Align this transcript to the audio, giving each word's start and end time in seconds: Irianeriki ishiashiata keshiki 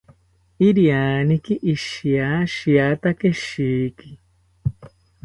Irianeriki 0.67 1.53
ishiashiata 1.73 3.09
keshiki 3.19 4.09